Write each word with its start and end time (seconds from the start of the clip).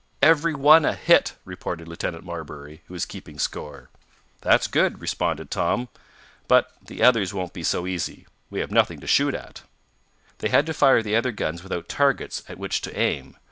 "Every 0.23 0.55
one 0.55 0.83
a 0.83 0.95
hit!" 0.95 1.33
reported 1.45 1.87
Lieutenant 1.87 2.23
Marbury, 2.23 2.81
who 2.87 2.93
was 2.95 3.05
keeping 3.05 3.37
"score." 3.37 3.91
"That's 4.41 4.65
good," 4.65 4.99
responded 4.99 5.51
Tom. 5.51 5.89
"But 6.47 6.71
the 6.83 7.03
others 7.03 7.35
won't 7.35 7.53
be 7.53 7.61
so 7.61 7.85
easy. 7.85 8.25
We 8.49 8.61
have 8.61 8.71
nothing 8.71 8.99
to 9.01 9.05
shoot 9.05 9.35
at." 9.35 9.61
They 10.39 10.49
had 10.49 10.65
to 10.65 10.73
fire 10.73 11.03
the 11.03 11.15
other 11.15 11.31
guns 11.31 11.61
without 11.61 11.87
targets 11.87 12.41
at 12.49 12.57
which 12.57 12.81
to 12.81 12.99
aim. 12.99 13.37